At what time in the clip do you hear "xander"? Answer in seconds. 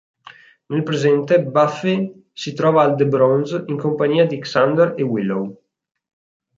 4.39-4.95